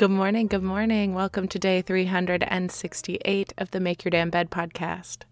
[0.00, 1.12] Good morning, good morning.
[1.12, 5.24] Welcome to day 368 of the Make Your Damn Bed podcast.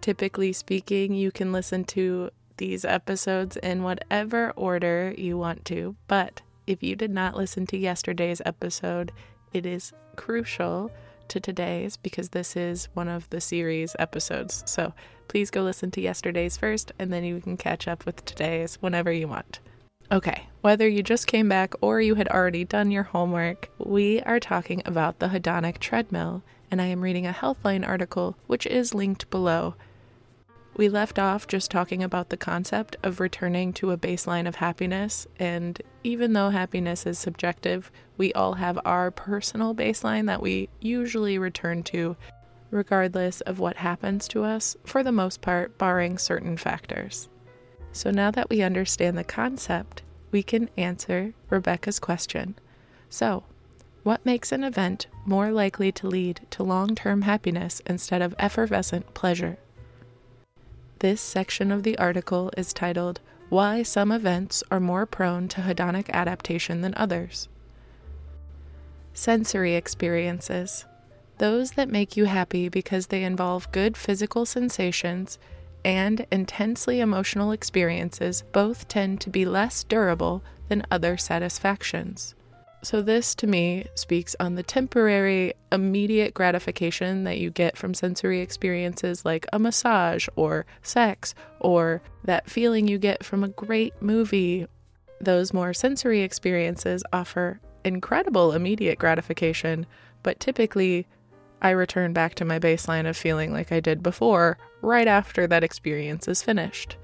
[0.00, 6.40] Typically speaking, you can listen to these episodes in whatever order you want to, but
[6.66, 9.12] if you did not listen to yesterday's episode,
[9.52, 10.90] it is crucial
[11.28, 14.62] to today's because this is one of the series episodes.
[14.64, 14.94] So
[15.28, 19.12] please go listen to yesterday's first, and then you can catch up with today's whenever
[19.12, 19.60] you want.
[20.10, 24.38] Okay, whether you just came back or you had already done your homework, we are
[24.38, 29.28] talking about the hedonic treadmill, and I am reading a Healthline article which is linked
[29.30, 29.74] below.
[30.76, 35.26] We left off just talking about the concept of returning to a baseline of happiness,
[35.40, 41.36] and even though happiness is subjective, we all have our personal baseline that we usually
[41.36, 42.16] return to,
[42.70, 47.28] regardless of what happens to us, for the most part, barring certain factors.
[47.96, 52.54] So now that we understand the concept, we can answer Rebecca's question.
[53.08, 53.44] So,
[54.02, 59.14] what makes an event more likely to lead to long term happiness instead of effervescent
[59.14, 59.56] pleasure?
[60.98, 66.10] This section of the article is titled Why Some Events Are More Prone to Hedonic
[66.10, 67.48] Adaptation Than Others.
[69.14, 70.84] Sensory experiences.
[71.38, 75.38] Those that make you happy because they involve good physical sensations
[75.84, 82.34] and intensely emotional experiences both tend to be less durable than other satisfactions.
[82.82, 88.40] So, this to me speaks on the temporary, immediate gratification that you get from sensory
[88.40, 94.66] experiences like a massage or sex, or that feeling you get from a great movie.
[95.20, 99.86] Those more sensory experiences offer incredible immediate gratification,
[100.22, 101.06] but typically
[101.60, 105.64] I return back to my baseline of feeling like I did before right after that
[105.64, 106.96] experience is finished.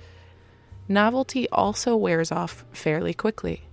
[0.88, 3.64] Novelty also wears off fairly quickly.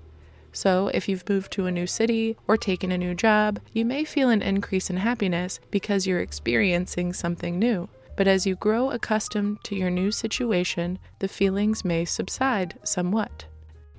[0.51, 4.03] So, if you've moved to a new city or taken a new job, you may
[4.03, 7.87] feel an increase in happiness because you're experiencing something new.
[8.15, 13.45] But as you grow accustomed to your new situation, the feelings may subside somewhat.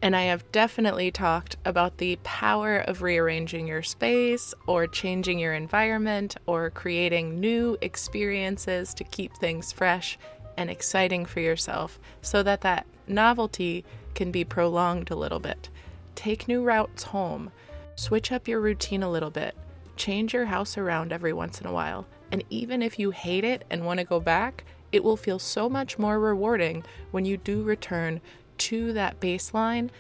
[0.03, 5.53] And I have definitely talked about the power of rearranging your space or changing your
[5.53, 10.19] environment or creating new experiences to keep things fresh
[10.57, 15.69] and exciting for yourself so that that novelty can be prolonged a little bit.
[16.15, 17.51] Take new routes home.
[17.95, 19.55] Switch up your routine a little bit.
[19.97, 22.07] Change your house around every once in a while.
[22.33, 25.69] And even if you hate it and want to go back, it will feel so
[25.69, 28.21] much more rewarding when you do return
[28.61, 29.91] to that baseline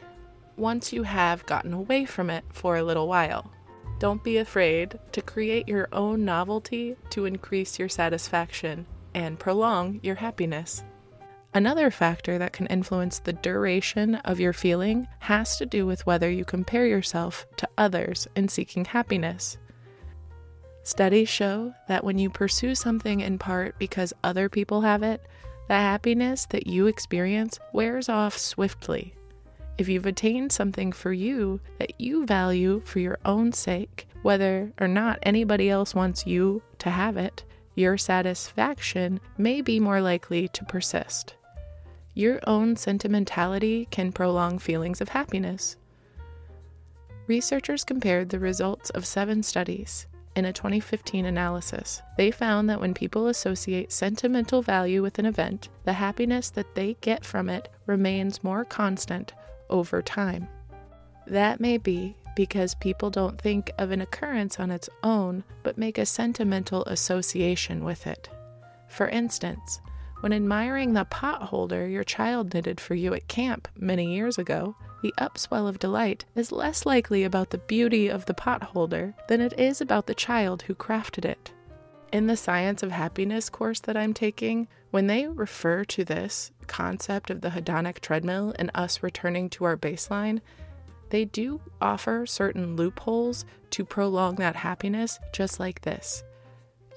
[0.56, 3.50] once you have gotten away from it for a little while.
[3.98, 10.14] Don't be afraid to create your own novelty to increase your satisfaction and prolong your
[10.14, 10.82] happiness.
[11.52, 16.30] Another factor that can influence the duration of your feeling has to do with whether
[16.30, 19.58] you compare yourself to others in seeking happiness.
[20.82, 25.22] Studies show that when you pursue something in part because other people have it,
[25.70, 29.14] the happiness that you experience wears off swiftly.
[29.78, 34.88] If you've attained something for you that you value for your own sake, whether or
[34.88, 37.44] not anybody else wants you to have it,
[37.76, 41.36] your satisfaction may be more likely to persist.
[42.14, 45.76] Your own sentimentality can prolong feelings of happiness.
[47.28, 52.02] Researchers compared the results of seven studies in a 2015 analysis.
[52.16, 56.96] They found that when people associate sentimental value with an event, the happiness that they
[57.00, 59.32] get from it remains more constant
[59.68, 60.48] over time.
[61.26, 65.98] That may be because people don't think of an occurrence on its own, but make
[65.98, 68.28] a sentimental association with it.
[68.88, 69.80] For instance,
[70.20, 74.76] when admiring the pot holder your child knitted for you at camp many years ago,
[75.02, 79.40] the upswell of delight is less likely about the beauty of the pot holder than
[79.40, 81.52] it is about the child who crafted it.
[82.12, 87.30] In the Science of Happiness course that I'm taking, when they refer to this concept
[87.30, 90.40] of the hedonic treadmill and us returning to our baseline,
[91.10, 96.24] they do offer certain loopholes to prolong that happiness just like this.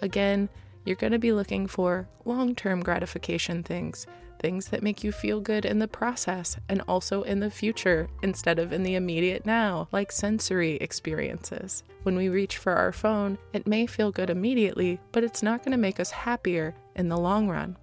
[0.02, 0.50] Again,
[0.86, 4.06] you're going to be looking for long term gratification things,
[4.44, 8.60] things that make you feel good in the process and also in the future instead
[8.60, 11.84] of in the immediate now, like sensory experiences.
[12.04, 15.72] When we reach for our phone, it may feel good immediately, but it's not going
[15.72, 17.78] to make us happier in the long run.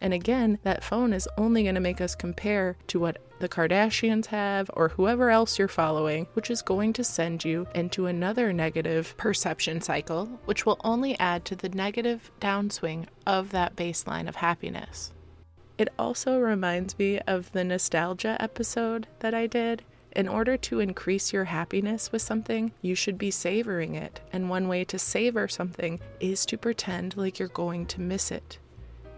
[0.00, 4.26] And again, that phone is only going to make us compare to what the Kardashians
[4.26, 9.14] have or whoever else you're following, which is going to send you into another negative
[9.18, 15.12] perception cycle, which will only add to the negative downswing of that baseline of happiness.
[15.78, 19.82] It also reminds me of the nostalgia episode that I did.
[20.12, 24.20] In order to increase your happiness with something, you should be savoring it.
[24.32, 28.58] And one way to savor something is to pretend like you're going to miss it.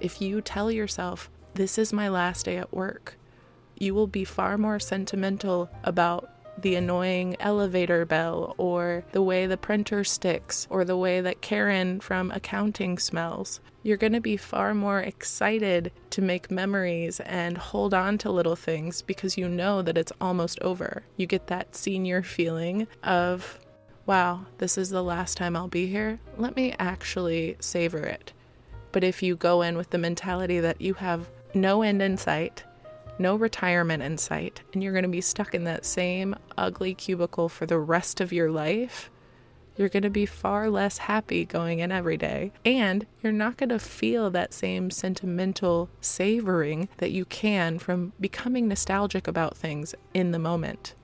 [0.00, 3.16] If you tell yourself, This is my last day at work,
[3.76, 6.30] you will be far more sentimental about
[6.62, 12.00] the annoying elevator bell or the way the printer sticks or the way that Karen
[12.00, 13.60] from accounting smells.
[13.82, 18.56] You're going to be far more excited to make memories and hold on to little
[18.56, 21.04] things because you know that it's almost over.
[21.16, 23.58] You get that senior feeling of,
[24.04, 26.18] wow, this is the last time I'll be here.
[26.36, 28.32] Let me actually savor it.
[28.90, 32.64] But if you go in with the mentality that you have no end in sight,
[33.18, 37.48] no retirement in sight, and you're going to be stuck in that same ugly cubicle
[37.48, 39.10] for the rest of your life,
[39.78, 42.52] you're going to be far less happy going in every day.
[42.64, 48.66] And you're not going to feel that same sentimental savoring that you can from becoming
[48.66, 50.94] nostalgic about things in the moment.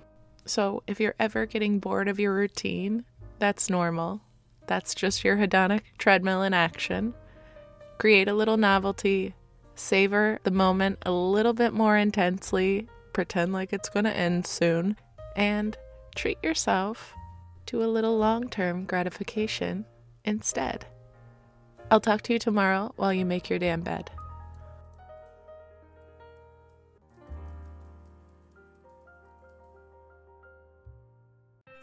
[0.44, 3.04] So, if you're ever getting bored of your routine,
[3.38, 4.20] that's normal.
[4.66, 7.14] That's just your hedonic treadmill in action.
[7.98, 9.34] Create a little novelty,
[9.74, 14.96] savor the moment a little bit more intensely, pretend like it's going to end soon,
[15.36, 15.76] and
[16.14, 17.12] treat yourself
[17.66, 19.84] to a little long term gratification
[20.24, 20.86] instead.
[21.90, 24.10] I'll talk to you tomorrow while you make your damn bed.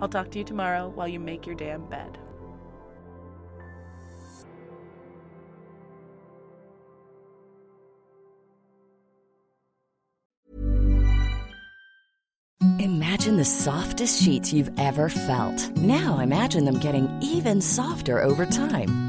[0.00, 2.18] I'll talk to you tomorrow while you make your damn bed.
[12.80, 15.76] Imagine the softest sheets you've ever felt.
[15.76, 19.07] Now imagine them getting even softer over time.